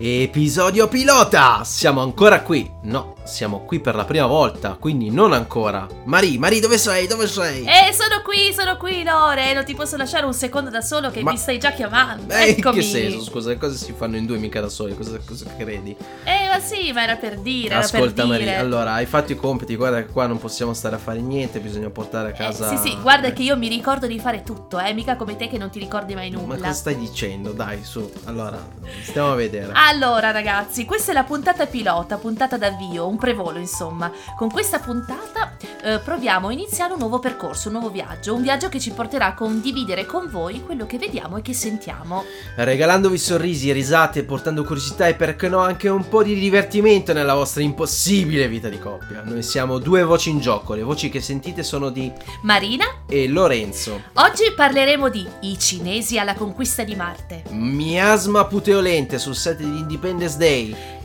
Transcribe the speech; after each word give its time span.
Episodio 0.00 0.86
pilota! 0.86 1.64
Siamo 1.64 2.00
ancora 2.02 2.42
qui. 2.42 2.77
No, 2.88 3.16
siamo 3.24 3.64
qui 3.66 3.80
per 3.80 3.94
la 3.94 4.06
prima 4.06 4.24
volta, 4.24 4.78
quindi 4.80 5.10
non 5.10 5.34
ancora. 5.34 5.86
Mari, 6.04 6.38
Mari, 6.38 6.58
dove 6.58 6.78
sei? 6.78 7.06
Dove 7.06 7.26
sei? 7.26 7.62
Eh, 7.64 7.92
sono 7.92 8.22
qui, 8.24 8.50
sono 8.54 8.78
qui, 8.78 9.04
Lore. 9.04 9.52
Non 9.52 9.64
ti 9.66 9.74
posso 9.74 9.98
lasciare 9.98 10.24
un 10.24 10.32
secondo 10.32 10.70
da 10.70 10.80
solo 10.80 11.10
che 11.10 11.22
Ma- 11.22 11.32
mi 11.32 11.36
stai 11.36 11.58
già 11.58 11.72
chiamando. 11.72 12.32
Eh, 12.32 12.44
in 12.52 12.54
Eccomi. 12.58 12.76
che 12.76 12.82
senso? 12.82 13.22
Scusa, 13.22 13.50
le 13.50 13.58
cose 13.58 13.76
si 13.76 13.92
fanno 13.94 14.16
in 14.16 14.24
due 14.24 14.38
mica 14.38 14.62
da 14.62 14.70
soli, 14.70 14.96
cosa, 14.96 15.18
cosa 15.22 15.44
credi? 15.58 15.94
Eh, 16.24 16.48
ma 16.50 16.58
sì, 16.60 16.90
ma 16.92 17.02
era 17.02 17.16
per 17.16 17.38
dire, 17.40 17.74
Ascolta 17.74 18.22
per 18.22 18.26
Mari, 18.26 18.44
dire. 18.44 18.56
allora 18.56 18.92
hai 18.94 19.04
fatto 19.04 19.32
i 19.32 19.36
compiti, 19.36 19.76
guarda 19.76 19.98
che 20.02 20.10
qua 20.10 20.26
non 20.26 20.38
possiamo 20.38 20.72
stare 20.72 20.94
a 20.96 20.98
fare 20.98 21.20
niente, 21.20 21.60
bisogna 21.60 21.90
portare 21.90 22.28
a 22.28 22.30
Eh, 22.30 22.36
casa... 22.36 22.68
sì, 22.74 22.88
sì, 22.88 22.96
guarda 23.02 23.32
che 23.34 23.42
io 23.42 23.56
mi 23.58 23.68
ricordo 23.68 24.06
di 24.06 24.18
fare 24.18 24.42
tutto, 24.42 24.78
eh, 24.80 24.94
mica 24.94 25.16
come 25.16 25.36
te 25.36 25.48
che 25.48 25.58
non 25.58 25.68
ti 25.68 25.78
ricordi 25.78 26.14
mai 26.14 26.30
Ma 26.30 26.40
nulla. 26.40 26.56
cosa 26.56 26.72
stai 26.72 26.96
dicendo? 26.96 27.52
Dai, 27.52 27.84
su. 27.84 28.10
Allora, 28.24 28.58
stiamo 29.02 29.32
a 29.32 29.34
vedere. 29.34 29.72
Allora 29.74 30.30
ragazzi, 30.30 30.86
questa 30.86 31.10
è 31.10 31.14
la 31.14 31.24
puntata 31.24 31.66
pilota, 31.66 32.16
puntata 32.16 32.56
d'avvio, 32.78 33.08
un 33.08 33.16
prevolo 33.16 33.58
insomma. 33.58 34.10
Con 34.36 34.50
questa 34.50 34.78
puntata 34.78 35.56
eh, 35.82 35.98
proviamo 35.98 36.48
a 36.48 36.52
iniziare 36.52 36.92
un 36.92 37.00
nuovo 37.00 37.18
percorso, 37.18 37.68
un 37.68 37.74
nuovo 37.74 37.90
viaggio, 37.90 38.34
un 38.34 38.42
viaggio 38.42 38.68
che 38.68 38.78
ci 38.78 38.92
porterà 38.92 39.26
a 39.26 39.34
condividere 39.34 40.06
con 40.06 40.30
voi 40.30 40.62
quello 40.62 40.86
che 40.86 40.98
vediamo 40.98 41.36
e 41.36 41.42
che 41.42 41.52
sentiamo. 41.52 42.24
Regalandovi 42.54 43.18
sorrisi, 43.18 43.72
risate, 43.72 44.24
portando 44.24 44.64
curiosità 44.64 45.08
e 45.08 45.14
perché 45.14 45.48
no 45.48 45.58
anche 45.58 45.88
un 45.88 46.08
po' 46.08 46.22
di 46.22 46.34
divertimento 46.34 47.12
nella 47.12 47.34
vostra 47.34 47.62
impossibile 47.62 48.48
vita 48.48 48.68
di 48.68 48.78
coppia. 48.78 49.22
Noi 49.24 49.42
siamo 49.42 49.78
due 49.78 50.04
voci 50.04 50.30
in 50.30 50.38
gioco, 50.38 50.74
le 50.74 50.82
voci 50.82 51.08
che 51.08 51.20
sentite 51.20 51.62
sono 51.62 51.90
di 51.90 52.12
Marina, 52.42 52.84
e 53.08 53.26
Lorenzo. 53.26 54.02
oggi 54.14 54.52
parleremo 54.54 55.08
di 55.08 55.26
I 55.40 55.58
cinesi 55.58 56.18
alla 56.18 56.34
conquista 56.34 56.82
di 56.84 56.94
Marte 56.94 57.44
Miasma 57.50 58.44
puteolente 58.44 59.18
sul 59.18 59.34
set 59.34 59.58
di 59.58 59.64
Independence 59.64 60.36
Day. 60.36 60.97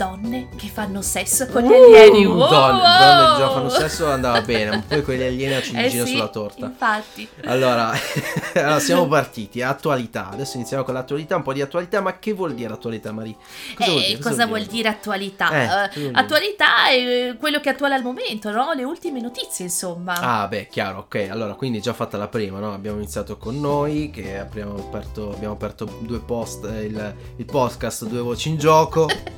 Donne 0.00 0.48
che 0.56 0.68
fanno 0.68 1.02
sesso 1.02 1.46
con 1.48 1.62
gli 1.62 1.72
alieni. 1.72 2.24
Uh, 2.24 2.32
Wow, 2.32 2.48
donne, 2.48 2.80
donne 2.80 3.30
che 3.32 3.38
già 3.38 3.50
fanno 3.50 3.68
sesso 3.68 4.10
andava 4.10 4.40
bene, 4.42 4.82
poi 4.88 5.02
con 5.02 5.14
gli 5.14 5.22
alieni 5.22 5.52
la 5.54 5.60
ciliegina 5.60 6.02
Eh 6.02 6.06
sì, 6.06 6.12
sulla 6.12 6.28
torta. 6.28 6.64
Infatti. 6.66 7.28
Allora, 7.44 7.92
allora, 8.54 8.80
siamo 8.80 9.06
partiti, 9.06 9.60
attualità. 9.60 10.30
Adesso 10.30 10.56
iniziamo 10.56 10.84
con 10.84 10.94
l'attualità, 10.94 11.36
un 11.36 11.42
po' 11.42 11.52
di 11.52 11.60
attualità, 11.60 12.00
ma 12.00 12.18
che 12.18 12.32
vuol 12.32 12.54
dire 12.54 12.72
attualità, 12.72 13.12
Marie? 13.12 13.36
Cosa 13.76 13.90
Eh, 13.90 13.92
vuol 13.92 14.04
dire? 14.06 14.18
cosa 14.20 14.46
vuol 14.46 14.62
dire 14.64 14.88
attualità? 14.88 15.50
Eh, 15.50 15.62
Eh, 15.62 15.66
cosa 15.66 15.76
vuol 15.76 15.90
dire? 15.92 16.10
attualità 16.18 16.88
è 16.88 16.94
eh, 16.94 17.36
quello 17.38 17.60
che 17.60 17.68
è 17.68 17.72
attuale 17.72 17.94
al 17.94 18.02
momento, 18.02 18.50
no? 18.50 18.72
Le 18.72 18.84
ultime 18.84 19.20
notizie, 19.20 19.66
insomma. 19.66 20.14
Ah, 20.14 20.48
beh, 20.48 20.68
chiaro, 20.70 21.00
ok. 21.00 21.28
Allora, 21.30 21.52
quindi 21.54 21.80
già 21.82 21.92
fatta 21.92 22.16
la 22.16 22.28
prima, 22.28 22.58
no? 22.58 22.72
Abbiamo 22.72 22.96
iniziato 22.96 23.36
con 23.36 23.60
noi, 23.60 24.10
che 24.10 24.38
abbiamo 24.38 24.76
aperto, 24.76 25.30
abbiamo 25.34 25.52
aperto 25.54 25.98
due 26.00 26.20
post, 26.20 26.64
eh, 26.64 26.84
il, 26.84 27.14
il 27.36 27.44
podcast 27.44 28.06
Due 28.06 28.20
Voci 28.20 28.48
in 28.48 28.56
Gioco. 28.56 29.06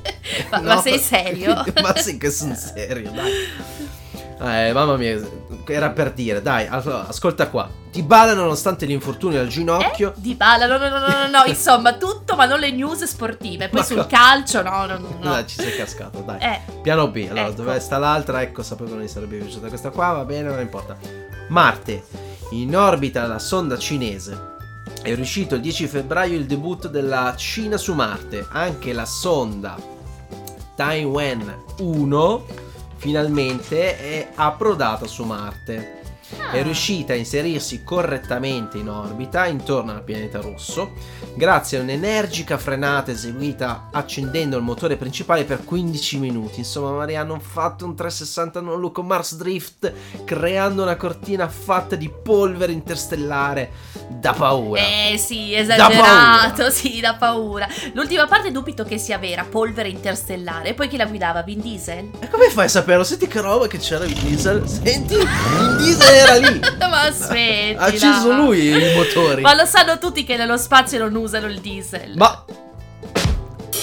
Ma- 0.51 0.61
ma 0.61 0.81
sei 0.81 0.99
serio? 0.99 1.63
ma 1.81 1.95
sì 1.95 2.17
che 2.17 2.29
sono 2.31 2.55
serio, 2.55 3.11
dai. 3.11 3.31
Eh, 4.39 4.73
mamma 4.73 4.97
mia, 4.97 5.21
era 5.67 5.91
per 5.91 6.11
dire, 6.11 6.41
dai, 6.41 6.67
allora, 6.67 7.07
ascolta 7.07 7.47
qua. 7.47 7.69
Ti 7.91 8.01
bala 8.01 8.33
nonostante 8.33 8.85
l'infortunio 8.85 9.39
al 9.39 9.47
ginocchio. 9.47 10.09
Eh? 10.09 10.13
Di 10.17 10.33
balla, 10.35 10.65
no, 10.65 10.77
no, 10.77 10.89
no, 10.89 10.97
no, 10.99 11.07
no, 11.07 11.27
no, 11.29 11.43
insomma, 11.45 11.93
tutto, 11.93 12.35
ma 12.35 12.45
non 12.45 12.59
le 12.59 12.71
news 12.71 13.03
sportive. 13.03 13.69
Poi 13.69 13.79
Ma 13.79 13.85
sul 13.85 13.97
co- 13.97 14.07
calcio, 14.07 14.61
no, 14.63 14.85
no, 14.85 14.97
no. 14.97 15.17
no. 15.21 15.45
Ci 15.45 15.55
sei 15.61 15.75
cascato, 15.75 16.19
dai. 16.21 16.39
Eh, 16.41 16.59
Piano 16.81 17.07
B, 17.09 17.25
allora 17.29 17.45
Ecco. 17.47 17.53
dove 17.63 17.79
sta 17.79 17.97
l'altra? 17.99 18.41
Ecco, 18.41 18.63
sapevo 18.63 18.89
che 18.89 18.95
non 18.95 19.03
gli 19.05 19.07
sarebbe 19.07 19.37
piaciuta 19.37 19.67
questa 19.67 19.91
qua, 19.91 20.11
va 20.11 20.25
bene, 20.25 20.49
non 20.49 20.59
importa. 20.59 20.97
Marte, 21.49 22.03
in 22.51 22.75
orbita 22.75 23.25
la 23.27 23.39
sonda 23.39 23.77
cinese. 23.77 24.51
È 25.01 25.13
riuscito 25.13 25.55
il 25.55 25.61
10 25.61 25.87
febbraio 25.87 26.35
il 26.35 26.45
debutto 26.45 26.87
della 26.87 27.33
Cina 27.37 27.77
su 27.77 27.93
Marte. 27.93 28.45
Anche 28.49 28.91
la 28.91 29.05
sonda 29.05 29.75
Taiwan 30.75 31.63
1 31.79 32.45
finalmente 32.95 33.97
è 33.97 34.31
approdata 34.35 35.07
su 35.07 35.23
Marte. 35.23 36.02
È 36.53 36.61
riuscita 36.61 37.13
a 37.13 37.15
inserirsi 37.15 37.83
correttamente 37.83 38.77
in 38.77 38.87
orbita 38.87 39.47
intorno 39.47 39.91
al 39.91 40.03
pianeta 40.03 40.39
rosso 40.39 40.91
grazie 41.35 41.79
a 41.79 41.81
un'energica 41.81 42.57
frenata 42.59 43.09
eseguita 43.11 43.89
accendendo 43.91 44.55
il 44.55 44.61
motore 44.63 44.95
principale 44.95 45.45
per 45.45 45.63
15 45.63 46.17
minuti. 46.19 46.59
Insomma, 46.59 46.91
Maria 46.91 47.21
hanno 47.21 47.39
fatto 47.39 47.85
un 47.85 47.95
360 47.95 48.61
non 48.61 48.79
look 48.79 48.99
Mars 48.99 49.35
Drift 49.35 49.91
creando 50.23 50.83
una 50.83 50.95
cortina 50.95 51.47
fatta 51.47 51.95
di 51.95 52.09
polvere 52.09 52.71
interstellare 52.71 53.71
da 54.09 54.33
paura. 54.33 54.79
Eh 54.81 55.17
sì, 55.17 55.51
Da 55.51 55.57
esagerato, 55.59 56.53
paura. 56.55 56.69
sì, 56.69 56.99
da 56.99 57.15
paura. 57.15 57.67
L'ultima 57.93 58.27
parte 58.27 58.51
dubito 58.51 58.83
che 58.83 58.97
sia 58.99 59.17
vera, 59.17 59.43
polvere 59.43 59.89
interstellare. 59.89 60.69
E 60.69 60.73
poi 60.75 60.87
chi 60.87 60.97
la 60.97 61.05
guidava? 61.05 61.41
Vin 61.41 61.61
Diesel? 61.61 62.09
E 62.19 62.29
come 62.29 62.49
fai 62.49 62.65
a 62.65 62.69
saperlo? 62.69 63.03
Senti 63.03 63.27
che 63.27 63.41
roba 63.41 63.67
che 63.67 63.79
c'era 63.79 64.05
Vin 64.05 64.19
Diesel. 64.23 64.67
Senti, 64.67 65.15
Vin 65.15 65.77
Diesel 65.77 66.13
era 66.13 66.35
lì. 66.37 66.42
ma 66.89 67.01
aspetti. 67.03 67.75
Ha 67.77 67.85
acceso 67.85 68.31
lui 68.33 68.67
i 68.69 68.95
motori. 68.95 69.41
Ma 69.41 69.53
lo 69.53 69.65
sanno 69.65 69.97
tutti 69.97 70.23
che 70.23 70.35
nello 70.37 70.57
spazio 70.57 70.99
non 70.99 71.15
usano 71.15 71.47
il 71.47 71.59
diesel. 71.59 72.13
Ma 72.15 72.43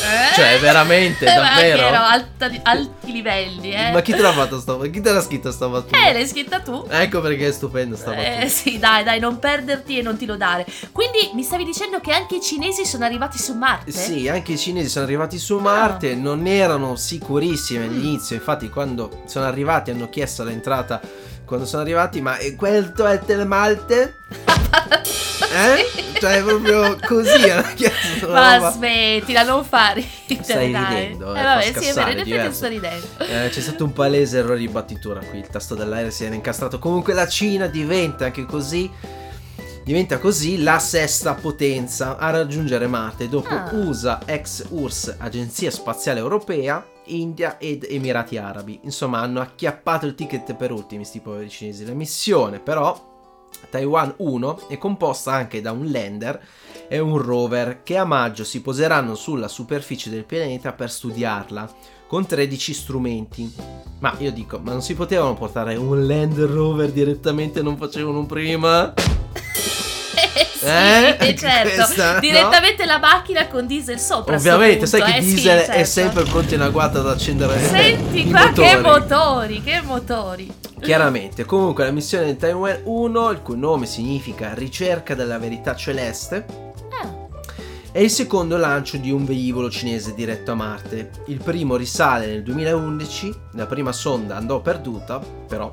Eh? 0.03 0.35
cioè, 0.35 0.59
veramente, 0.61 1.27
Ma 1.27 1.35
davvero? 1.35 1.77
che 1.79 1.85
ero 1.87 1.97
alta- 2.03 2.51
alti 2.63 3.13
livelli, 3.13 3.71
eh. 3.73 3.91
Ma 3.93 4.01
chi 4.01 4.13
te 4.13 4.23
l'ha 4.23 4.33
fatto 4.33 4.59
sta 4.59 4.79
Chi 4.89 5.01
te 5.03 5.13
l'ha 5.13 5.21
scritto 5.21 5.51
sta 5.53 5.69
battuta? 5.69 5.99
Eh, 6.09 6.13
l'hai 6.15 6.27
scritta 6.27 6.61
tu. 6.61 6.87
Ecco 6.89 7.21
perché 7.21 7.49
è 7.49 7.53
stupenda 7.53 7.97
sta 7.97 8.11
battuta. 8.13 8.39
Eh 8.41 8.49
sì, 8.49 8.79
dai, 8.79 9.05
dai, 9.05 9.21
non 9.21 9.39
perderti 9.39 9.99
e 9.99 10.03
non 10.03 10.17
ti 10.17 10.25
lodare. 10.25 10.65
Quindi 10.93 11.31
mi 11.35 11.43
stavi 11.43 11.65
dicendo 11.65 12.01
che 12.01 12.13
anche 12.13 12.37
i 12.37 12.41
cinesi 12.41 12.87
sono 12.87 13.05
arrivati 13.05 13.39
su 13.39 13.53
Marte? 13.55 13.93
Sì, 13.93 14.27
anche 14.29 14.53
i 14.53 14.59
cinesi 14.59 14.89
sono 14.89 15.05
arrivati 15.05 15.39
su 15.39 15.57
Ah. 15.59 15.61
Marte, 15.61 16.15
non 16.15 16.47
erano 16.47 16.97
sicurissimi 16.97 17.85
all'inizio, 17.85 18.37
infatti 18.37 18.71
quando 18.71 19.23
sono 19.27 19.45
arrivati 19.45 19.91
hanno 19.91 20.09
chiesto 20.09 20.45
l'entrata, 20.45 21.01
quando 21.51 21.67
sono 21.67 21.83
arrivati, 21.83 22.21
ma 22.21 22.37
eh, 22.39 22.55
questo 22.55 23.05
è 23.07 23.15
il 23.15 23.21
Telemalte? 23.27 24.15
Eh? 25.53 26.13
Cioè 26.21 26.45
proprio 26.45 26.97
così 27.05 27.51
hanno 27.51 27.75
chiesto 27.75 28.29
Ma 28.29 28.55
roba. 28.55 28.71
smettila, 28.71 29.43
non 29.43 29.65
fare 29.65 30.01
Stai 30.43 30.71
dai. 30.71 30.95
ridendo, 31.07 31.35
eh, 31.35 31.41
eh, 31.41 31.43
vabbè, 31.43 31.63
sì, 31.77 31.89
è 31.89 31.93
vero, 31.93 32.11
in 32.11 32.19
effetti 32.21 32.55
sto 32.55 32.69
ridendo. 32.69 33.07
Eh, 33.19 33.49
c'è 33.51 33.61
stato 33.61 33.83
un 33.83 33.93
palese 33.93 34.39
errore 34.39 34.59
di 34.59 34.69
battitura 34.69 35.19
qui, 35.29 35.39
il 35.41 35.49
tasto 35.49 35.75
dell'aereo 35.75 36.11
si 36.13 36.25
era 36.25 36.37
incastrato. 36.37 36.79
Comunque 36.79 37.15
la 37.15 37.27
Cina 37.27 37.67
diventa 37.67 38.27
anche 38.27 38.45
così 38.45 38.89
diventa 39.83 40.19
così 40.19 40.63
la 40.63 40.79
sesta 40.79 41.35
potenza 41.35 42.17
a 42.17 42.31
raggiungere 42.31 42.87
Marte 42.87 43.29
dopo 43.29 43.49
Ah. 43.53 43.71
USA, 43.73 44.21
ex 44.27 44.67
URSS, 44.69 45.17
Agenzia 45.19 45.71
Spaziale 45.73 46.21
Europea, 46.21 46.87
India 47.07 47.59
ed 47.59 47.87
Emirati 47.89 48.37
Arabi. 48.37 48.81
Insomma, 48.85 49.21
hanno 49.21 49.41
acchiappato 49.41 50.07
il 50.07 50.15
ticket 50.15 50.55
per 50.55 50.73
ultimi 50.73 51.05
sti 51.05 51.21
poveri 51.21 51.49
cinesi. 51.49 51.87
La 51.87 51.95
missione 51.95 52.61
però 52.61 53.09
Taiwan 53.69 54.15
1 54.17 54.69
è 54.69 54.79
composta 54.79 55.33
anche 55.33 55.61
da 55.61 55.73
un 55.73 55.91
lander 55.91 56.41
e 56.89 56.99
un 56.99 57.19
rover 57.19 57.83
che 57.83 57.97
a 57.97 58.05
maggio 58.05 58.45
si 58.45 58.63
poseranno 58.63 59.15
sulla 59.15 59.49
superficie 59.49 60.11
del 60.11 60.25
pianeta 60.25 60.73
per 60.73 60.91
studiarla 60.91 61.73
con 62.07 62.27
13 62.27 62.75
strumenti. 62.75 63.55
Ma 64.01 64.15
io 64.19 64.33
dico, 64.33 64.59
ma 64.59 64.73
non 64.73 64.83
si 64.83 64.95
potevano 64.95 65.35
portare 65.35 65.77
un 65.77 66.07
land 66.07 66.39
rover 66.41 66.91
direttamente, 66.91 67.63
non 67.63 67.77
facevano 67.77 68.27
prima? 68.27 68.93
Eh 70.33 70.47
sì, 70.53 70.65
Eh? 70.65 71.35
certo. 71.39 71.75
Questa, 71.75 72.15
no? 72.15 72.21
Direttamente 72.21 72.85
la 72.87 72.99
macchina 72.99 73.47
con 73.49 73.67
diesel 73.67 73.99
sopra. 73.99 74.37
Ovviamente, 74.37 74.87
sai 74.87 75.03
che 75.03 75.17
eh, 75.17 75.23
sì, 75.23 75.35
diesel 75.35 75.59
è 75.61 75.65
certo. 75.67 75.85
sempre 75.85 76.23
pronto 76.25 76.55
in 76.55 76.61
agguato 76.61 76.99
ad 77.01 77.09
accendere 77.09 77.59
Senti 77.65 78.29
qua 78.31 78.51
che 78.53 78.77
motori. 78.77 78.81
motori, 78.83 79.63
che 79.63 79.81
motori. 79.83 80.53
Chiaramente, 80.81 81.45
comunque 81.45 81.85
la 81.85 81.91
missione 81.91 82.25
di 82.27 82.37
Taiwan 82.37 82.81
1, 82.85 83.31
il 83.31 83.43
cui 83.43 83.59
nome 83.59 83.87
significa 83.87 84.55
ricerca 84.55 85.15
della 85.15 85.39
verità 85.39 85.75
celeste, 85.77 86.47
Ah, 87.03 87.13
è 87.93 87.99
il 87.99 88.11
secondo 88.11 88.57
lancio 88.57 88.97
di 88.97 89.11
un 89.11 89.25
velivolo 89.27 89.69
cinese 89.71 90.15
diretto 90.15 90.53
a 90.53 90.55
Marte. 90.55 91.11
Il 91.27 91.43
primo 91.43 91.77
risale 91.77 92.27
nel 92.27 92.43
2011, 92.43 93.35
la 93.55 93.67
prima 93.67 93.93
sonda 93.93 94.37
andò 94.37 94.61
perduta, 94.61 95.19
però 95.19 95.71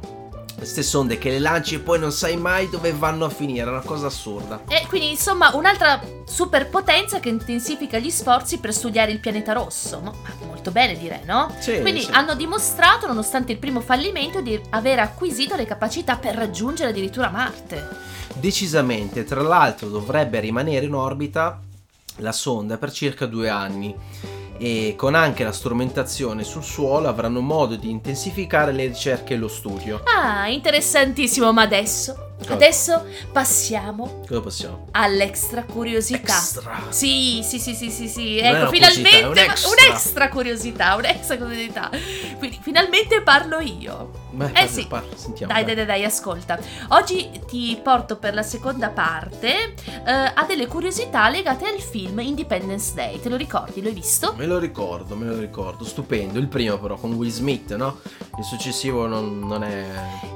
Queste 0.57 0.81
sonde 0.81 1.19
che 1.19 1.30
le 1.30 1.38
lanci 1.38 1.75
e 1.75 1.80
poi 1.80 2.00
non 2.00 2.12
sai 2.12 2.36
mai 2.36 2.68
dove 2.68 2.92
vanno 2.92 3.25
a 3.25 3.30
finire, 3.30 3.68
è 3.68 3.69
una 3.69 3.81
cosa 3.81 4.07
assurda. 4.07 4.63
E 4.68 4.88
quindi 4.88 5.12
insomma 5.12 5.56
un'altra 5.56 6.01
superpotenza 6.25 7.19
che 7.19 7.30
intensifica 7.30 8.00
gli 8.00 8.09
sforzi 8.09 8.57
per 8.57 8.74
studiare 8.74 9.12
il 9.12 9.19
pianeta 9.19 9.54
rosso. 9.54 10.01
Ma 10.01 10.12
molto 10.48 10.71
bene 10.71 10.98
direi, 10.98 11.24
no? 11.25 11.54
Sì, 11.59 11.80
Quindi 11.80 12.01
sì. 12.01 12.12
hanno 12.12 12.33
dimostrato, 12.33 13.06
nonostante 13.06 13.51
il 13.51 13.59
primo 13.59 13.81
fallimento, 13.81 14.42
di 14.42 14.59
aver 14.71 14.98
acquisito 14.98 15.56
le 15.56 15.68
capacità 15.68 16.15
per 16.15 16.33
raggiungere 16.33 16.89
addirittura 16.89 17.30
Marte. 17.30 17.88
Decisamente, 18.33 19.25
tra 19.25 19.44
l'altro 19.44 19.89
dovrebbe 19.89 20.39
rimanere 20.39 20.88
in 20.88 20.95
orbita 20.95 21.62
la 22.18 22.31
sonda 22.31 22.77
per 22.77 22.92
circa 22.92 23.27
due 23.27 23.48
anni 23.48 23.95
e 24.57 24.95
con 24.98 25.15
anche 25.15 25.44
la 25.44 25.51
strumentazione 25.51 26.44
sul 26.44 26.63
suolo 26.63 27.07
avranno 27.07 27.42
modo 27.42 27.75
di 27.75 27.89
intensificare 27.89 28.71
le 28.71 28.88
ricerche 28.88 29.33
e 29.33 29.38
lo 29.38 29.48
studio. 29.48 30.01
Ah, 30.06 30.48
interessantissimo, 30.48 31.51
ma 31.54 31.62
adesso... 31.62 32.26
Cosa? 32.38 32.54
Adesso 32.54 33.06
passiamo 33.31 34.22
Cosa 34.28 34.42
possiamo? 34.42 34.88
all'extra 34.92 35.63
curiosità. 35.63 36.34
Extra. 36.36 36.84
Sì, 36.89 37.42
sì, 37.44 37.57
sì, 37.60 37.74
sì, 37.74 37.89
sì, 37.89 38.07
sì. 38.07 38.38
Ecco, 38.38 38.69
finalmente 38.69 39.24
un 39.24 39.38
extra. 39.38 39.69
un'extra 39.69 40.30
curiosità, 40.30 40.95
un'extra 40.98 41.38
curiosità. 41.38 41.89
Quindi 42.38 42.60
finalmente 42.62 43.22
parlo 43.22 43.60
io. 43.60 44.25
Beh, 44.31 44.45
Eh 44.45 44.51
parla- 44.51 44.68
sì. 44.69 44.86
parla, 44.88 45.16
sentiamo. 45.18 45.51
Dai, 45.51 45.66
dai, 45.66 45.74
dai, 45.75 45.86
dai, 45.86 46.04
ascolta. 46.04 46.60
Oggi 46.89 47.30
ti 47.48 47.80
porto 47.81 48.18
per 48.18 48.36
la 48.36 48.44
seconda 48.44 48.90
parte 48.90 49.74
eh, 50.06 50.12
a 50.33 50.44
delle 50.48 50.68
curiosità 50.68 51.28
legate 51.30 51.66
al 51.66 51.80
film 51.80 52.19
Independence 52.19 52.94
Day. 52.94 53.19
Te 53.19 53.30
lo 53.30 53.36
ricordi? 53.36 53.81
L'hai 53.81 53.94
visto? 53.94 54.36
Me 54.38 54.45
lo 54.45 54.60
ricordo, 54.60 55.16
me 55.16 55.25
lo 55.25 55.38
ricordo, 55.40 55.83
stupendo. 55.83 56.38
Il 56.38 56.48
primo 56.48 56.78
però 56.78 56.95
con 56.98 57.13
Will 57.13 57.31
Smith, 57.31 57.74
no? 57.75 58.00
Il 58.38 58.44
successivo 58.44 59.07
non, 59.07 59.40
non 59.40 59.63
è... 59.63 59.86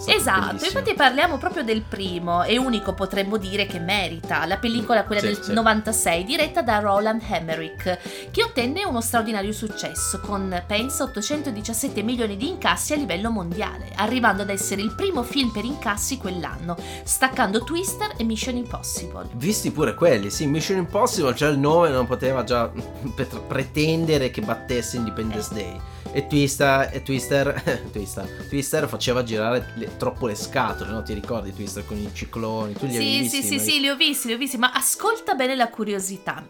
Esatto, 0.07 0.45
bellissimo. 0.47 0.79
infatti 0.79 0.93
parliamo 0.95 1.37
proprio 1.37 1.63
del 1.63 1.83
primo 1.91 2.43
e 2.43 2.57
unico 2.57 2.93
potremmo 2.93 3.35
dire 3.35 3.65
che 3.65 3.79
merita, 3.79 4.45
la 4.45 4.55
pellicola 4.57 5.03
quella 5.03 5.19
Sì, 5.19 5.27
del 5.27 5.43
sì. 5.43 5.51
96 5.53 6.23
diretta 6.23 6.61
da 6.61 6.79
Roland 6.79 7.21
Emmerich 7.29 8.29
che 8.31 8.43
ottenne 8.43 8.85
uno 8.85 9.01
straordinario 9.01 9.51
successo 9.51 10.21
con 10.21 10.63
pensa 10.65 11.03
817 11.03 12.01
milioni 12.01 12.37
di 12.37 12.47
incassi 12.47 12.93
a 12.93 12.95
livello 12.95 13.29
mondiale, 13.29 13.91
arrivando 13.95 14.43
ad 14.43 14.49
essere 14.49 14.81
il 14.81 14.95
primo 14.95 15.23
film 15.23 15.49
per 15.51 15.65
incassi 15.65 16.17
quell'anno, 16.17 16.77
staccando 17.03 17.63
Twister 17.65 18.13
e 18.15 18.23
Mission 18.23 18.55
Impossible. 18.55 19.27
Visti 19.33 19.71
pure 19.71 19.93
quelli, 19.93 20.29
sì, 20.29 20.47
Mission 20.47 20.77
Impossible, 20.77 21.35
cioè 21.35 21.49
il 21.49 21.59
nome 21.59 21.89
non 21.89 22.07
poteva 22.07 22.43
già 22.45 22.71
pretendere 23.47 24.31
che 24.31 24.41
battesse 24.41 24.95
Independence 24.95 25.49
Eh. 25.51 25.55
Day. 25.55 25.79
E 26.13 26.27
Twister, 26.27 26.89
e 26.91 27.01
Twister, 27.03 27.61
Twister, 27.91 28.25
Twister 28.49 28.87
faceva 28.87 29.23
girare 29.23 29.71
le- 29.75 29.95
troppo 29.97 30.27
le 30.27 30.35
scatole, 30.35 30.91
no? 30.91 31.01
Ti 31.03 31.13
ricordi 31.13 31.53
Twister 31.53 31.85
con 31.85 31.97
i 31.97 32.09
cicloni? 32.13 32.73
Tu 32.73 32.85
li 32.85 32.91
Sì, 32.93 33.19
visti? 33.21 33.41
sì, 33.41 33.47
sì, 33.47 33.59
sì, 33.59 33.79
li 33.79 33.87
ho 33.89 33.95
visti, 33.95 34.27
li 34.27 34.33
ho 34.33 34.37
visti, 34.37 34.57
ma 34.57 34.71
ascolta 34.73 35.35
bene 35.35 35.55
la 35.55 35.69
curiosità. 35.69 36.45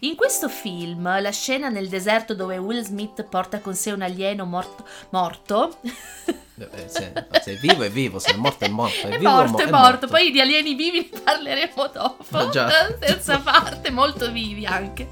In 0.00 0.14
questo 0.16 0.48
film, 0.48 1.02
la 1.20 1.30
scena 1.30 1.68
nel 1.68 1.88
deserto 1.88 2.34
dove 2.34 2.56
Will 2.58 2.82
Smith 2.82 3.22
porta 3.24 3.60
con 3.60 3.74
sé 3.74 3.90
un 3.92 4.00
alieno 4.02 4.44
morto, 4.46 4.86
morto 5.10 5.76
se, 6.86 7.12
se 7.42 7.52
è 7.52 7.56
vivo 7.56 7.82
è 7.82 7.90
vivo, 7.90 8.18
se 8.18 8.32
è 8.32 8.36
morto 8.36 8.64
è 8.64 8.68
morto. 8.68 9.06
È, 9.06 9.10
è 9.10 9.18
vivo 9.18 9.30
morto, 9.30 9.52
mo- 9.52 9.58
è 9.58 9.70
morto. 9.70 10.06
Poi 10.06 10.30
di 10.30 10.40
alieni 10.40 10.74
vivi 10.74 11.08
ne 11.12 11.20
parleremo 11.20 11.90
dopo. 11.92 12.24
Ah, 12.30 12.48
già. 12.48 12.92
Terza 12.98 13.38
parte, 13.38 13.90
molto 13.90 14.30
vivi 14.30 14.66
anche. 14.66 15.10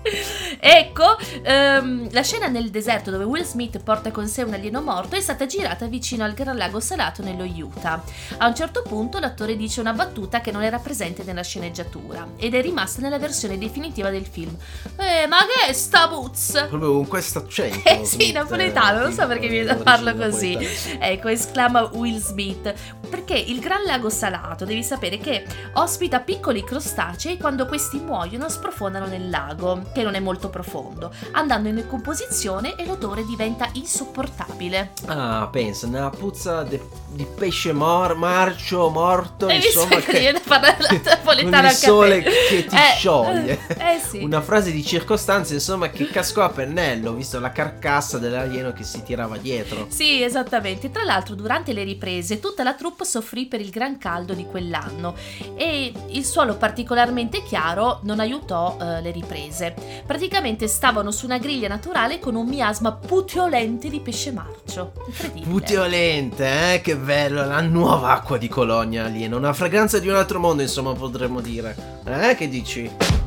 Ecco, 0.58 1.18
ehm, 1.42 2.08
la 2.12 2.22
scena 2.22 2.48
nel 2.48 2.70
deserto 2.70 3.10
dove 3.10 3.24
Will 3.24 3.44
Smith 3.44 3.82
porta 3.82 4.10
con 4.10 4.26
sé 4.28 4.42
un 4.42 4.54
alieno 4.54 4.80
morto 4.82 5.16
è 5.16 5.20
stata 5.20 5.46
girata 5.46 5.86
vicino 5.86 6.24
al 6.24 6.32
Gran 6.32 6.56
Lago 6.56 6.80
Salato 6.80 7.22
nello 7.22 7.44
Utah. 7.44 8.02
A 8.38 8.46
un 8.46 8.54
certo 8.54 8.82
punto 8.82 9.18
l'attore 9.18 9.56
dice 9.56 9.80
una 9.80 9.92
battuta 9.92 10.40
che 10.40 10.50
non 10.50 10.62
era 10.62 10.78
presente 10.78 11.22
nella 11.24 11.42
sceneggiatura 11.42 12.26
ed 12.36 12.54
è 12.54 12.62
rimasta 12.62 13.00
nella 13.00 13.18
versione 13.18 13.58
definitiva 13.58 14.10
del 14.10 14.26
film. 14.26 14.56
Eh, 14.96 15.26
ma 15.26 15.38
che 15.46 15.70
è 15.70 15.72
sta 15.72 16.08
puzza? 16.08 16.66
Proprio 16.66 16.92
con 16.92 17.06
questo 17.06 17.38
accento. 17.38 17.88
Eh 17.88 18.04
sì, 18.04 18.32
napoletano, 18.32 19.00
non 19.00 19.12
so 19.12 19.22
tipo, 19.22 19.26
perché 19.28 19.46
mi 19.46 19.52
viene 19.52 19.66
da 19.66 19.72
origine 19.72 19.90
farlo 19.90 20.14
così. 20.14 20.58
Ecco, 20.98 21.28
esclama 21.40 21.82
Will 21.92 22.20
Smith. 22.20 22.72
Perché 23.08 23.34
il 23.34 23.58
Gran 23.60 23.82
Lago 23.84 24.08
Salato, 24.10 24.64
devi 24.64 24.84
sapere 24.84 25.18
che 25.18 25.44
ospita 25.74 26.20
piccoli 26.20 26.62
crostacei 26.62 27.36
quando 27.38 27.66
questi 27.66 27.98
muoiono 27.98 28.48
sprofondano 28.48 29.06
nel 29.06 29.28
lago, 29.30 29.82
che 29.92 30.02
non 30.02 30.14
è 30.14 30.20
molto 30.20 30.48
profondo, 30.48 31.10
andando 31.32 31.68
in 31.68 31.74
decomposizione 31.76 32.76
e 32.76 32.86
l'odore 32.86 33.24
diventa 33.24 33.68
insopportabile. 33.72 34.92
Ah, 35.06 35.48
pensa, 35.50 35.86
una 35.86 36.10
puzza 36.10 36.62
de- 36.62 36.80
di 37.08 37.24
pesce 37.36 37.72
mor- 37.72 38.14
marcio, 38.16 38.88
morto, 38.90 39.46
visto 39.46 39.82
insomma, 39.82 40.00
che 40.00 40.18
viene 40.18 40.40
parlare 40.40 40.76
la 40.78 40.88
con 40.88 41.00
napoletana 41.04 41.70
il 41.70 41.74
sole 41.74 42.22
te? 42.22 42.30
che 42.48 42.64
ti 42.66 42.74
Eh, 42.76 42.96
scioglie. 42.96 43.58
Eh 43.68 44.00
sì. 44.06 44.22
Una 44.22 44.40
frase 44.40 44.70
di 44.70 44.84
circostanza, 44.84 45.54
insomma, 45.54 45.90
che 45.90 46.06
cascò 46.08 46.42
a 46.42 46.48
pennello, 46.50 47.12
visto 47.14 47.40
la 47.40 47.50
carcassa 47.50 48.18
dell'alieno 48.18 48.72
che 48.72 48.84
si 48.84 49.02
tirava 49.02 49.36
dietro. 49.36 49.86
Sì, 49.88 50.22
esattamente. 50.22 50.90
Tra 50.90 51.02
l'altro, 51.04 51.19
durante 51.34 51.72
le 51.72 51.84
riprese, 51.84 52.40
tutta 52.40 52.62
la 52.62 52.74
troupe 52.74 53.04
soffrì 53.04 53.46
per 53.46 53.60
il 53.60 53.70
gran 53.70 53.98
caldo 53.98 54.34
di 54.34 54.46
quell'anno 54.46 55.14
e 55.54 55.92
il 56.08 56.24
suolo 56.24 56.56
particolarmente 56.56 57.42
chiaro 57.42 58.00
non 58.02 58.20
aiutò 58.20 58.76
eh, 58.80 59.00
le 59.00 59.10
riprese. 59.10 59.74
Praticamente 60.06 60.66
stavano 60.66 61.10
su 61.10 61.26
una 61.26 61.38
griglia 61.38 61.68
naturale 61.68 62.18
con 62.18 62.34
un 62.34 62.46
miasma 62.46 62.92
putiolente 62.92 63.88
di 63.88 64.00
pesce 64.00 64.32
marcio. 64.32 64.92
Incredibile. 65.06 65.50
Putiolente, 65.50 66.74
eh? 66.74 66.80
Che 66.80 66.96
bello, 66.96 67.44
la 67.44 67.60
nuova 67.60 68.12
acqua 68.12 68.38
di 68.38 68.48
Colonia 68.48 69.04
alieno, 69.04 69.36
una 69.36 69.52
fragranza 69.52 69.98
di 69.98 70.08
un 70.08 70.14
altro 70.14 70.38
mondo, 70.40 70.62
insomma, 70.62 70.92
potremmo 70.92 71.40
dire. 71.40 72.00
Eh, 72.04 72.34
che 72.34 72.48
dici? 72.48 73.19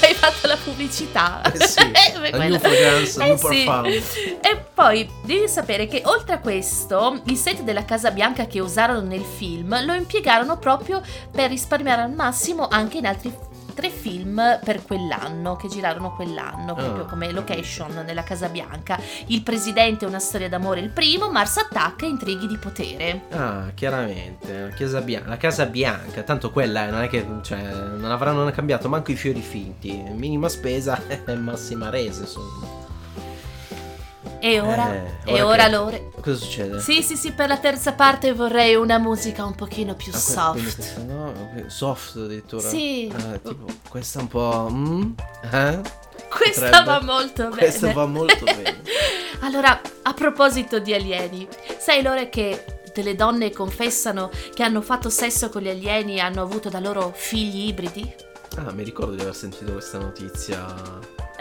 Hai 0.00 0.14
fatto 0.14 0.46
la 0.46 0.56
pubblicità. 0.56 1.40
Eh 1.42 1.66
sì, 1.66 1.80
new 2.32 2.58
fragrance, 2.58 3.22
Eh 3.22 3.26
new 3.26 3.36
sì. 3.36 3.64
E 4.40 4.64
poi 4.74 5.08
devi 5.22 5.48
sapere 5.48 5.86
che 5.86 6.02
oltre 6.04 6.34
a 6.34 6.38
questo, 6.38 7.20
il 7.26 7.36
set 7.36 7.62
della 7.62 7.84
Casa 7.84 8.10
Bianca 8.10 8.46
che 8.46 8.60
usarono 8.60 9.00
nel 9.00 9.24
film 9.24 9.84
lo 9.84 9.94
impiegarono 9.94 10.58
proprio 10.58 11.02
per 11.30 11.50
risparmiare 11.50 12.02
al 12.02 12.12
massimo 12.12 12.68
anche 12.68 12.98
in 12.98 13.06
altri 13.06 13.32
tre 13.74 13.90
film 13.90 14.60
per 14.64 14.82
quell'anno, 14.84 15.56
che 15.56 15.68
girarono 15.68 16.14
quell'anno, 16.14 16.74
proprio 16.74 17.04
Ah. 17.04 17.08
come 17.08 17.30
location 17.32 18.02
nella 18.06 18.22
Casa 18.22 18.48
Bianca. 18.48 18.98
Il 19.26 19.42
presidente, 19.42 20.06
una 20.06 20.18
storia 20.18 20.48
d'amore 20.48 20.80
il 20.80 20.90
primo, 20.90 21.30
Mars 21.30 21.58
attacca, 21.58 22.06
intrighi 22.06 22.46
di 22.46 22.56
potere. 22.56 23.22
Ah, 23.30 23.70
chiaramente, 23.74 24.60
la 24.60 24.68
Casa 24.74 25.00
Bianca, 25.00 25.28
la 25.28 25.36
Casa 25.36 25.66
Bianca, 25.66 26.22
tanto 26.22 26.50
quella 26.50 26.86
eh, 26.86 26.90
non 26.90 27.02
è 27.02 27.08
che, 27.08 27.26
cioè, 27.42 27.60
non 27.62 28.10
avranno 28.10 28.50
cambiato 28.50 28.88
manco 28.88 29.10
i 29.10 29.16
fiori 29.16 29.40
finti, 29.40 29.92
minima 30.14 30.48
spesa 30.48 31.00
e 31.08 31.34
massima 31.34 31.90
resa, 31.90 32.22
insomma. 32.22 32.83
E 34.46 34.60
ora, 34.60 34.92
Eh, 34.94 35.10
e 35.24 35.40
ora 35.40 35.46
ora 35.46 35.64
che- 35.64 35.70
Lore. 35.70 36.10
Cosa 36.20 36.36
succede? 36.36 36.78
Sì, 36.78 37.02
sì, 37.02 37.16
sì, 37.16 37.32
per 37.32 37.48
la 37.48 37.56
terza 37.56 37.94
parte 37.94 38.34
vorrei 38.34 38.74
una 38.74 38.98
musica 38.98 39.42
un 39.46 39.54
pochino 39.54 39.94
più 39.94 40.12
Ah, 40.12 40.18
soft. 40.18 40.60
questa 40.74 41.02
no? 41.02 41.32
Soft 41.68 42.16
addirittura. 42.16 42.68
Sì. 42.68 43.10
Ah, 43.16 43.38
tipo, 43.38 43.64
questa 43.88 44.20
un 44.20 44.28
po'. 44.28 44.68
mm? 44.70 45.12
Eh? 45.50 45.80
Questa 46.28 46.68
Potrebbe- 46.68 46.84
va 46.84 47.00
molto 47.02 47.42
bene. 47.44 47.56
Questa 47.56 47.92
va 47.94 48.06
molto 48.06 48.44
bene. 48.44 48.82
Allora, 49.40 49.80
a 50.02 50.12
proposito 50.12 50.78
di 50.78 50.92
alieni, 50.92 51.48
sai 51.78 52.02
Lore 52.02 52.28
che 52.28 52.64
delle 52.94 53.14
donne 53.14 53.50
confessano 53.50 54.30
che 54.54 54.62
hanno 54.62 54.80
fatto 54.82 55.08
sesso 55.08 55.48
con 55.48 55.62
gli 55.62 55.68
alieni 55.70 56.16
e 56.16 56.20
hanno 56.20 56.42
avuto 56.42 56.68
da 56.68 56.80
loro 56.80 57.12
figli 57.14 57.68
ibridi? 57.68 58.14
Ah, 58.56 58.72
mi 58.72 58.82
ricordo 58.84 59.14
di 59.14 59.20
aver 59.22 59.34
sentito 59.34 59.72
questa 59.72 59.98
notizia. 59.98 60.64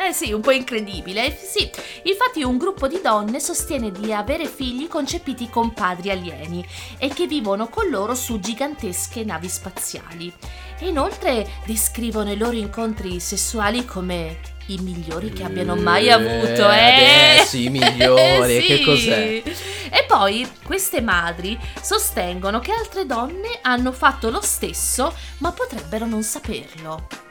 Eh 0.06 0.12
sì, 0.12 0.34
un 0.34 0.42
po' 0.42 0.52
incredibile. 0.52 1.26
Eh, 1.28 1.38
Sì, 1.38 1.70
infatti 2.04 2.44
un 2.44 2.58
gruppo 2.58 2.88
di 2.88 3.00
donne 3.02 3.40
sostiene 3.40 3.92
di 3.92 4.12
avere 4.14 4.48
figli 4.48 4.88
concepiti 4.88 5.50
con 5.50 5.74
padri 5.74 6.10
alieni 6.12 6.66
e 6.98 7.08
che 7.10 7.26
vivono 7.28 7.68
con 7.70 7.90
loro 7.90 8.14
su 8.16 8.40
gigantesche 8.40 9.24
navi 9.24 9.48
spaziali. 9.48 10.34
E 10.80 10.88
inoltre 10.88 11.48
descrivono 11.66 12.32
i 12.32 12.38
loro 12.38 12.56
incontri 12.56 13.20
sessuali 13.20 13.86
come 13.86 14.40
i 14.68 14.78
migliori 14.80 15.32
che 15.32 15.44
abbiano 15.44 15.76
mai 15.76 16.08
Eh, 16.08 16.12
avuto, 16.12 16.70
eh? 16.70 17.36
adesso 17.36 17.58
i 17.58 17.70
migliori, 17.70 18.60
che 18.64 18.78
Sì. 18.78 18.84
cos'è? 18.84 19.44
E 19.90 20.06
poi 20.08 20.48
queste 20.64 21.02
madri 21.02 21.58
sostengono 21.82 22.60
che 22.60 22.72
altre 22.72 23.06
donne 23.06 23.60
hanno 23.62 23.92
fatto 23.92 24.30
lo 24.30 24.42
stesso, 24.42 25.14
ma 25.40 25.52
potrebbero 25.52 26.06
non 26.06 26.24
saperlo. 26.24 27.23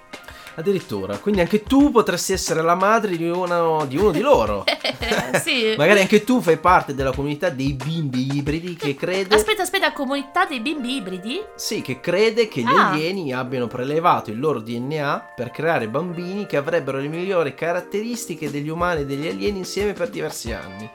Addirittura, 0.55 1.17
quindi 1.17 1.41
anche 1.41 1.63
tu 1.63 1.91
potresti 1.91 2.33
essere 2.33 2.61
la 2.63 2.75
madre 2.75 3.17
di 3.17 3.29
uno 3.29 3.85
di, 3.87 3.97
uno 3.97 4.11
di 4.11 4.21
loro. 4.21 4.65
Sì. 5.43 5.75
Magari 5.77 6.01
anche 6.01 6.25
tu 6.25 6.41
fai 6.41 6.59
parte 6.59 6.95
della 6.95 7.13
comunità 7.13 7.49
dei 7.49 7.73
bimbi 7.73 8.37
ibridi 8.37 8.77
che 8.77 8.95
crede. 8.95 9.35
Aspetta, 9.35 9.63
aspetta, 9.63 9.93
comunità 9.93 10.45
dei 10.45 10.61
bimbi 10.61 10.97
ibridi? 10.97 11.43
Sì, 11.57 11.81
che 11.83 12.01
crede 12.01 12.49
che 12.49 12.61
gli 12.61 12.67
Ah. 12.67 12.91
alieni 12.91 13.33
abbiano 13.33 13.67
prelevato 13.67 14.31
il 14.31 14.39
loro 14.39 14.61
DNA 14.61 15.33
per 15.35 15.51
creare 15.51 15.89
bambini 15.89 16.47
che 16.47 16.57
avrebbero 16.57 16.99
le 16.99 17.09
migliori 17.09 17.55
caratteristiche 17.55 18.51
degli 18.51 18.69
umani 18.69 19.01
e 19.03 19.07
degli 19.07 19.27
alieni 19.27 19.59
insieme 19.59 19.93
per 19.93 20.09
diversi 20.11 20.53
anni. 20.53 20.91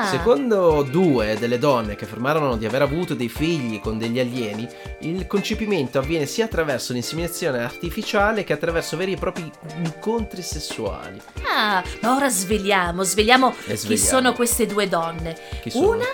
Ah. 0.00 0.06
Secondo 0.06 0.82
due 0.82 1.36
delle 1.40 1.58
donne 1.58 1.96
che 1.96 2.04
affermarono 2.04 2.56
di 2.56 2.64
aver 2.64 2.82
avuto 2.82 3.14
dei 3.14 3.28
figli 3.28 3.80
con 3.80 3.98
degli 3.98 4.20
alieni, 4.20 4.68
il 5.00 5.26
concepimento 5.26 5.98
avviene 5.98 6.24
sia 6.24 6.44
attraverso 6.44 6.92
l'inseminazione 6.92 7.64
artificiale 7.64 8.44
che 8.44 8.52
attraverso 8.52 8.96
veri 8.96 9.14
e 9.14 9.16
propri 9.16 9.50
incontri 9.82 10.40
sessuali. 10.40 11.20
Ah, 11.42 11.82
ma 12.00 12.14
ora 12.14 12.28
sveliamo, 12.28 13.02
sveliamo 13.02 13.50
E 13.66 13.72
chi 13.72 13.76
sveliamo. 13.76 14.06
sono 14.06 14.32
queste 14.34 14.66
due 14.66 14.88
donne. 14.88 15.36
Chi 15.62 15.70
sono? 15.70 15.88
Una 15.88 16.06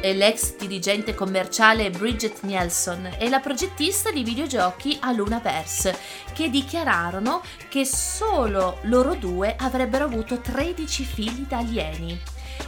è 0.00 0.12
l'ex 0.12 0.56
dirigente 0.56 1.14
commerciale 1.14 1.90
Bridget 1.90 2.38
Nielsen 2.40 3.18
e 3.20 3.28
la 3.28 3.38
progettista 3.38 4.10
di 4.10 4.24
videogiochi 4.24 4.96
a 5.00 5.12
Lunaverse, 5.12 5.96
che 6.32 6.50
dichiararono 6.50 7.40
che 7.68 7.84
solo 7.84 8.78
loro 8.82 9.14
due 9.14 9.54
avrebbero 9.56 10.06
avuto 10.06 10.40
13 10.40 11.04
figli 11.04 11.46
da 11.46 11.58
alieni. 11.58 12.20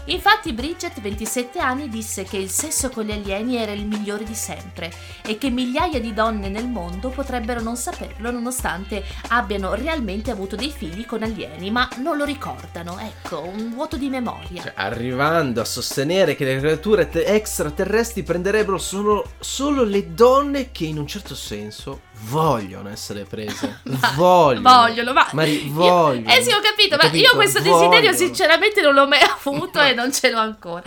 Infatti 0.06 0.52
Bridget, 0.52 1.00
27 1.00 1.58
anni, 1.58 1.88
disse 1.88 2.24
che 2.24 2.36
il 2.36 2.50
sesso 2.50 2.90
con 2.90 3.04
gli 3.04 3.12
alieni 3.12 3.56
era 3.56 3.72
il 3.72 3.86
migliore 3.86 4.24
di 4.24 4.34
sempre 4.34 4.92
e 5.24 5.38
che 5.38 5.50
migliaia 5.50 6.00
di 6.00 6.12
donne 6.12 6.48
nel 6.48 6.68
mondo 6.68 7.08
potrebbero 7.08 7.60
non 7.60 7.76
saperlo 7.76 8.30
nonostante 8.30 9.02
abbiano 9.28 9.74
realmente 9.74 10.30
avuto 10.30 10.56
dei 10.56 10.70
figli 10.70 11.06
con 11.06 11.22
alieni, 11.22 11.70
ma 11.70 11.88
non 11.98 12.16
lo 12.16 12.24
ricordano. 12.24 12.98
Ecco, 12.98 13.40
un 13.40 13.72
vuoto 13.72 13.96
di 13.96 14.08
memoria. 14.08 14.62
Cioè, 14.62 14.72
arrivando 14.74 15.60
a 15.60 15.64
sostenere 15.64 16.34
che 16.34 16.44
le 16.44 16.58
creature 16.58 17.08
te- 17.08 17.24
extraterrestri 17.24 18.22
prenderebbero 18.22 18.78
solo, 18.78 19.32
solo 19.38 19.84
le 19.84 20.12
donne 20.14 20.70
che 20.70 20.84
in 20.84 20.98
un 20.98 21.06
certo 21.06 21.34
senso 21.34 22.02
vogliono 22.22 22.88
essere 22.88 23.24
prese. 23.24 23.80
Vogliono. 24.16 24.68
Vogliono, 24.68 25.12
ma 25.12 25.28
Mari- 25.32 25.66
io- 25.66 25.72
vogliono. 25.72 26.28
eh 26.32 26.42
sì, 26.42 26.50
ho 26.52 26.60
capito, 26.60 26.94
Hai 26.96 27.10
ma 27.10 27.16
io 27.16 27.22
capito? 27.22 27.34
questo 27.36 27.60
Vogliono. 27.60 27.88
desiderio 27.90 28.12
sinceramente 28.16 28.80
non 28.80 28.94
l'ho 28.94 29.06
mai 29.06 29.20
avuto 29.44 29.80
e 29.80 29.92
non 29.94 30.10
ce 30.12 30.30
l'ho 30.30 30.38
ancora. 30.40 30.82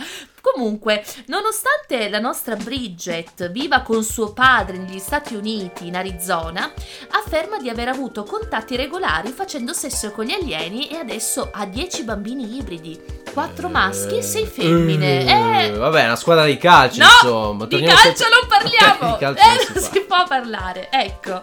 Comunque, 0.54 1.04
nonostante 1.26 2.08
la 2.08 2.18
nostra 2.18 2.56
Bridget 2.56 3.50
viva 3.50 3.80
con 3.82 4.02
suo 4.02 4.32
padre 4.32 4.78
negli 4.78 4.98
Stati 4.98 5.34
Uniti, 5.34 5.86
in 5.86 5.96
Arizona, 5.96 6.72
afferma 7.10 7.58
di 7.58 7.68
aver 7.68 7.88
avuto 7.88 8.22
contatti 8.24 8.74
regolari 8.76 9.30
facendo 9.30 9.72
sesso 9.72 10.10
con 10.10 10.24
gli 10.24 10.32
alieni 10.32 10.88
e 10.88 10.96
adesso 10.96 11.48
ha 11.52 11.64
10 11.66 12.04
bambini 12.04 12.56
ibridi, 12.56 12.98
4 13.32 13.68
maschi 13.68 14.18
e 14.18 14.22
6 14.22 14.46
femmine. 14.46 15.26
Eh, 15.26 15.46
Eh, 15.66 15.70
Vabbè, 15.72 16.04
una 16.04 16.16
squadra 16.16 16.44
di 16.44 16.56
calcio, 16.56 17.02
No, 17.02 17.08
insomma. 17.22 17.64
di 17.66 17.80
calcio 17.82 18.02
sempre- 18.02 18.26
non 18.28 18.48
parliamo! 18.48 19.12
di 19.12 19.18
calcio 19.18 19.42
eh, 19.42 19.72
non 19.74 19.82
si 19.82 19.90
si 19.92 20.00
può 20.00 20.24
parlare, 20.26 20.88
ecco. 20.90 21.42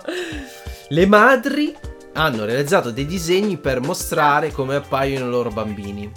Le 0.89 1.05
madri 1.05 1.75
hanno 2.13 2.45
realizzato 2.45 2.91
dei 2.91 3.05
disegni 3.05 3.57
per 3.57 3.81
mostrare 3.81 4.51
come 4.51 4.75
appaiono 4.75 5.25
i 5.25 5.29
loro 5.29 5.49
bambini. 5.49 6.11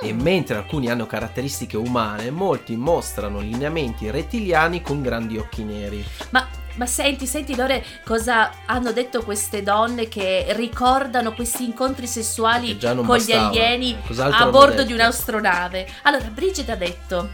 E 0.00 0.12
mentre 0.12 0.56
alcuni 0.56 0.88
hanno 0.88 1.06
caratteristiche 1.06 1.76
umane, 1.76 2.30
molti 2.30 2.76
mostrano 2.76 3.40
lineamenti 3.40 4.10
rettiliani 4.10 4.80
con 4.80 5.02
grandi 5.02 5.38
occhi 5.38 5.64
neri. 5.64 6.04
Ma, 6.30 6.46
ma 6.76 6.86
senti, 6.86 7.26
senti 7.26 7.56
Lore, 7.56 7.84
cosa 8.04 8.52
hanno 8.66 8.92
detto 8.92 9.22
queste 9.22 9.62
donne 9.62 10.06
che 10.06 10.46
ricordano 10.50 11.34
questi 11.34 11.64
incontri 11.64 12.06
sessuali 12.06 12.78
con 12.78 12.94
gli 12.94 13.04
bastava. 13.04 13.48
alieni 13.48 13.96
Cos'altro 14.06 14.44
a 14.44 14.50
bordo 14.50 14.76
detto? 14.76 14.84
di 14.84 14.92
un'astronave? 14.92 15.88
Allora, 16.02 16.24
Bridget 16.26 16.68
ha 16.70 16.76
detto, 16.76 17.30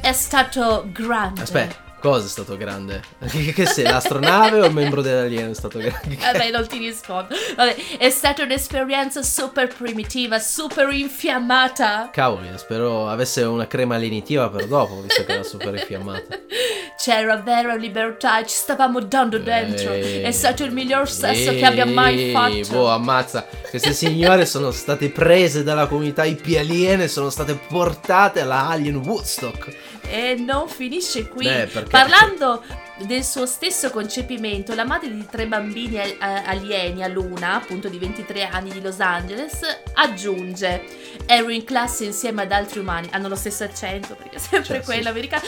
è 0.00 0.12
stato 0.12 0.88
grande. 0.92 1.42
Aspetta, 1.42 1.74
cosa 2.02 2.26
è 2.26 2.28
stato 2.28 2.56
grande? 2.56 3.00
Che, 3.30 3.52
che 3.52 3.64
sei, 3.64 3.84
l'astronave 3.84 4.60
o 4.60 4.66
il 4.66 4.72
membro 4.72 5.00
dell'alieno 5.00 5.52
è 5.52 5.54
stato 5.54 5.78
grande? 5.78 6.16
Vabbè, 6.16 6.50
non 6.50 6.66
ti 6.66 6.78
rispondo. 6.78 7.28
Vabbè, 7.56 7.96
è 7.96 8.10
stata 8.10 8.42
un'esperienza 8.42 9.22
super 9.22 9.72
primitiva, 9.72 10.40
super 10.40 10.92
infiammata. 10.92 12.10
Cavoli, 12.12 12.48
spero 12.56 13.08
avesse 13.08 13.42
una 13.42 13.68
crema 13.68 13.96
lenitiva 13.96 14.50
per 14.50 14.66
dopo, 14.66 15.00
visto 15.00 15.24
che 15.24 15.32
era 15.32 15.44
super 15.44 15.74
infiammata. 15.74 16.40
C'era 16.98 17.36
vera 17.36 17.74
libertà 17.76 18.40
e 18.40 18.46
ci 18.46 18.56
stavamo 18.56 19.00
dando 19.00 19.38
dentro. 19.38 19.92
Eh, 19.92 20.22
è 20.22 20.32
stato 20.32 20.64
il 20.64 20.72
miglior 20.72 21.08
sesso 21.08 21.52
che 21.52 21.64
abbia 21.64 21.86
mai 21.86 22.30
eh, 22.30 22.32
fatto. 22.32 22.72
Boh, 22.72 22.88
ammazza. 22.88 23.46
Queste 23.70 23.92
signore 23.92 24.44
sono 24.44 24.72
state 24.72 25.08
prese 25.10 25.62
dalla 25.62 25.86
comunità 25.86 26.24
hippie 26.24 26.58
aliene 26.58 27.04
e 27.04 27.08
sono 27.08 27.30
state 27.30 27.54
portate 27.54 28.40
alla 28.40 28.68
Alien 28.68 28.96
Woodstock. 28.96 29.91
E 30.04 30.34
non 30.36 30.68
finisce 30.68 31.28
qui. 31.28 31.44
Beh, 31.46 31.66
perché- 31.66 31.88
Parlando 31.90 32.62
del 32.98 33.24
suo 33.24 33.46
stesso 33.46 33.90
concepimento, 33.90 34.74
la 34.74 34.84
madre 34.84 35.10
di 35.10 35.26
tre 35.28 35.46
bambini 35.46 35.98
alieni 36.18 37.02
a 37.02 37.08
Luna, 37.08 37.54
appunto 37.54 37.88
di 37.88 37.98
23 37.98 38.46
anni 38.46 38.70
di 38.70 38.80
Los 38.80 39.00
Angeles, 39.00 39.60
aggiunge: 39.94 40.84
Ero 41.26 41.48
in 41.48 41.64
classe 41.64 42.04
insieme 42.04 42.42
ad 42.42 42.52
altri 42.52 42.80
umani, 42.80 43.08
hanno 43.12 43.28
lo 43.28 43.36
stesso 43.36 43.64
accento 43.64 44.14
perché 44.14 44.36
è 44.36 44.38
sempre 44.38 44.64
Cioè, 44.74 44.78
sì. 44.80 44.84
quello 44.84 45.08
americano. 45.08 45.42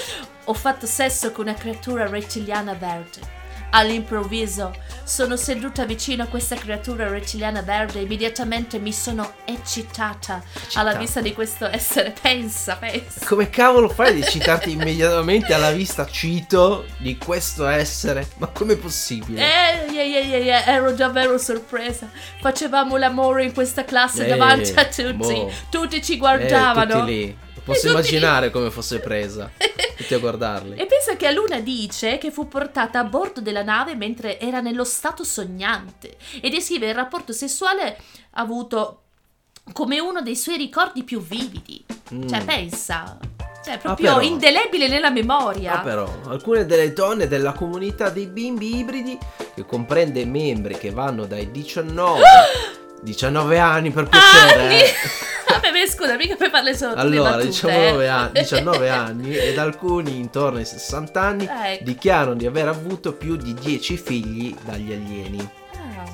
Ho 0.44 0.54
fatto 0.54 0.86
sesso 0.86 1.30
con 1.32 1.46
una 1.46 1.54
creatura 1.56 2.08
rettiliana 2.08 2.72
verde. 2.74 3.42
All'improvviso 3.76 4.72
sono 5.02 5.36
seduta 5.36 5.84
vicino 5.84 6.22
a 6.22 6.26
questa 6.26 6.54
creatura 6.54 7.08
rettiliana 7.08 7.60
verde 7.60 7.98
e 7.98 8.02
immediatamente 8.02 8.78
mi 8.78 8.92
sono 8.92 9.32
eccitata 9.44 10.42
alla 10.74 10.94
vista 10.94 11.20
di 11.20 11.32
questo 11.32 11.66
essere. 11.66 12.14
Pensa, 12.20 12.76
pensa. 12.76 13.26
Come 13.26 13.50
cavolo 13.50 13.88
fai 13.88 14.10
ad 14.10 14.18
eccitarti 14.18 14.70
immediatamente 14.78 15.52
alla 15.52 15.72
vista, 15.72 16.06
cito, 16.06 16.84
di 16.98 17.18
questo 17.18 17.66
essere? 17.66 18.28
Ma 18.36 18.46
com'è 18.46 18.76
possibile? 18.76 19.40
Eh, 19.40 19.90
yeah, 19.90 20.02
yeah, 20.22 20.36
yeah, 20.38 20.64
ero 20.66 20.92
davvero 20.92 21.36
sorpresa. 21.36 22.08
Facevamo 22.40 22.96
l'amore 22.96 23.42
in 23.44 23.52
questa 23.52 23.84
classe 23.84 24.24
Eh, 24.24 24.28
davanti 24.28 24.72
a 24.76 24.84
tutti. 24.84 25.12
boh. 25.12 25.52
Tutti 25.68 26.00
ci 26.00 26.14
Eh, 26.14 26.16
guardavano. 26.18 27.00
tutti 27.00 27.12
lì. 27.12 27.36
Posso 27.64 27.80
tutti 27.80 27.92
immaginare 27.92 28.50
come 28.50 28.70
fosse 28.70 29.00
presa. 29.00 29.50
Tutti 29.96 30.12
a 30.12 30.18
guardarli. 30.18 30.76
E 30.76 30.86
pensa 30.86 31.16
che 31.16 31.26
a 31.26 31.30
Luna 31.30 31.60
dice 31.60 32.18
che 32.18 32.30
fu 32.30 32.46
portata 32.46 32.98
a 32.98 33.04
bordo 33.04 33.40
della 33.40 33.62
nave 33.62 33.94
mentre 33.94 34.38
era 34.38 34.60
nello 34.60 34.84
stato 34.84 35.24
sognante 35.24 36.16
e 36.40 36.50
descrive 36.50 36.88
il 36.88 36.94
rapporto 36.94 37.32
sessuale 37.32 37.96
avuto 38.32 39.00
come 39.72 39.98
uno 39.98 40.20
dei 40.20 40.36
suoi 40.36 40.58
ricordi 40.58 41.04
più 41.04 41.22
vividi. 41.22 41.82
Mm. 42.12 42.28
Cioè, 42.28 42.44
pensa. 42.44 43.16
Cioè, 43.64 43.78
proprio 43.78 44.16
però. 44.16 44.26
indelebile 44.26 44.88
nella 44.88 45.10
memoria. 45.10 45.80
Ah, 45.80 45.82
però, 45.82 46.20
alcune 46.26 46.66
delle 46.66 46.92
donne 46.92 47.28
della 47.28 47.52
comunità 47.52 48.10
dei 48.10 48.26
bimbi 48.26 48.76
ibridi, 48.76 49.18
che 49.54 49.64
comprende 49.64 50.26
membri 50.26 50.76
che 50.76 50.90
vanno 50.90 51.24
dai 51.24 51.50
19, 51.50 52.20
19 53.00 53.56
anni 53.58 53.90
per 53.90 54.06
piacere, 54.08 54.60
Anni! 54.60 54.82
eh. 55.84 55.88
Scusa, 55.88 56.16
mica 56.16 56.36
per 56.36 56.50
farle 56.50 56.76
solo 56.76 56.94
allora 56.94 57.30
battute, 57.30 57.46
19 57.46 58.04
eh. 58.04 58.08
anni, 58.08 58.32
19 58.32 58.88
anni 58.90 59.36
ed 59.36 59.58
alcuni 59.58 60.16
intorno 60.16 60.58
ai 60.58 60.64
60 60.64 61.20
anni 61.20 61.48
Ecco. 61.48 61.84
dichiarano 61.84 62.34
di 62.34 62.46
aver 62.46 62.68
avuto 62.68 63.12
più 63.12 63.36
di 63.36 63.54
10 63.54 63.96
figli 63.96 64.54
dagli 64.64 64.92
alieni. 64.92 65.48
Ah. 65.76 66.04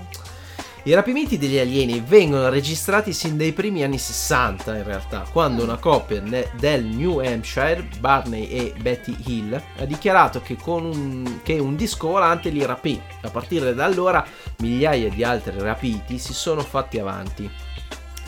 I 0.85 0.95
rapimenti 0.95 1.37
degli 1.37 1.59
alieni 1.59 2.03
vengono 2.07 2.49
registrati 2.49 3.13
sin 3.13 3.37
dai 3.37 3.53
primi 3.53 3.85
anni 3.85 3.99
60 3.99 4.77
in 4.79 4.85
realtà, 4.85 5.27
quando 5.31 5.63
una 5.63 5.77
coppia 5.77 6.23
ne- 6.23 6.51
del 6.59 6.85
New 6.85 7.19
Hampshire, 7.19 7.87
Barney 7.99 8.47
e 8.49 8.73
Betty 8.81 9.15
Hill, 9.27 9.63
ha 9.79 9.85
dichiarato 9.85 10.41
che, 10.41 10.57
con 10.57 10.87
un, 10.87 11.41
che 11.43 11.59
un 11.59 11.77
disco 11.77 12.09
volante 12.09 12.49
li 12.49 12.65
rapì. 12.65 12.99
A 13.23 13.29
partire 13.29 13.75
da 13.75 13.85
allora 13.85 14.27
migliaia 14.61 15.11
di 15.11 15.23
altri 15.23 15.59
rapiti 15.59 16.19
si 16.19 16.33
sono 16.33 16.63
fatti 16.63 16.99
avanti, 16.99 17.49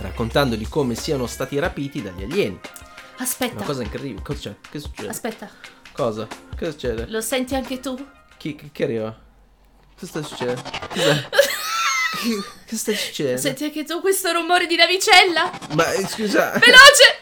raccontando 0.03 0.55
di 0.57 0.67
come 0.69 0.95
siano 0.95 1.27
stati 1.27 1.59
rapiti 1.59 2.03
dagli 2.03 2.23
alieni. 2.25 2.61
Aspetta, 3.19 3.55
Una 3.57 3.65
cosa 3.65 3.83
incredibile. 3.83 4.23
Cosa 4.23 4.39
c'è? 4.41 4.55
Che 4.71 4.79
succede? 4.81 5.09
aspetta, 5.09 5.49
Cosa? 5.93 6.27
Cosa 6.59 6.71
succede? 6.71 7.07
lo 7.09 7.21
senti 7.21 7.55
anche 7.55 7.81
tu? 7.81 7.95
Chi, 8.37 8.55
chi, 8.57 8.71
chi 8.73 8.83
arriva? 8.83 9.17
Cosa 9.99 10.07
sta 10.07 10.23
succedendo? 10.23 10.63
Cos'è? 10.91 11.29
Che, 12.13 12.29
che 12.67 12.77
sta 12.77 12.93
succedendo? 12.95 13.41
Senti 13.41 13.65
anche 13.65 13.85
tu 13.85 14.01
questo 14.03 14.31
rumore 14.33 14.67
di 14.67 14.77
navicella? 14.77 15.51
Ma 15.75 15.85
scusa. 16.07 16.51
Veloce, 16.51 17.22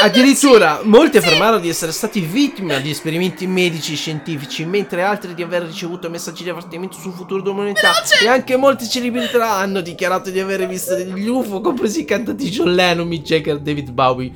Addirittura 0.00 0.82
molti 0.84 1.16
affermarono 1.16 1.58
di 1.58 1.68
essere 1.68 1.90
stati 1.90 2.20
vittime 2.20 2.80
di 2.80 2.90
esperimenti 2.90 3.48
medici 3.48 3.94
e 3.94 3.96
scientifici, 3.96 4.64
mentre 4.64 5.02
altri 5.02 5.34
di 5.34 5.42
aver 5.42 5.64
ricevuto 5.64 6.08
messaggi 6.08 6.44
di 6.44 6.50
avvertimento 6.50 6.96
sul 6.98 7.12
futuro 7.12 7.42
dell'umanità. 7.42 7.90
E 8.22 8.28
anche 8.28 8.56
molte 8.56 8.88
celebrità 8.88 9.54
hanno 9.54 9.80
dichiarato 9.80 10.30
di 10.30 10.38
aver 10.38 10.68
visto 10.68 10.94
degli 10.94 11.26
UFO, 11.26 11.60
compresi 11.60 12.02
i 12.02 12.04
cantanti 12.04 12.48
John 12.48 12.74
Lennon, 12.74 13.08
Mick 13.08 13.24
Jagger, 13.24 13.58
David 13.58 13.90
Bowie. 13.90 14.32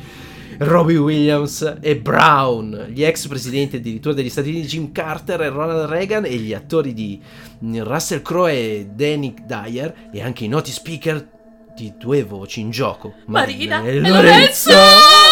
Robbie 0.58 0.98
Williams 0.98 1.78
e 1.80 1.96
Brown, 1.96 2.88
gli 2.90 3.02
ex 3.02 3.26
presidenti 3.26 3.76
addirittura 3.76 4.14
degli 4.14 4.28
Stati 4.28 4.50
Uniti 4.50 4.66
Jim 4.68 4.92
Carter 4.92 5.40
e 5.40 5.48
Ronald 5.48 5.88
Reagan 5.88 6.24
e 6.24 6.36
gli 6.36 6.52
attori 6.52 6.92
di 6.92 7.20
Russell 7.58 8.22
Crowe 8.22 8.52
e 8.52 8.88
Danny 8.92 9.34
Dyer 9.44 10.10
e 10.12 10.22
anche 10.22 10.44
i 10.44 10.48
noti 10.48 10.70
speaker 10.70 11.26
di 11.74 11.94
due 11.98 12.22
voci 12.22 12.60
in 12.60 12.70
gioco, 12.70 13.14
Marina 13.26 13.82
e 13.82 13.96
e 13.96 14.00
Lorenzo! 14.08 15.31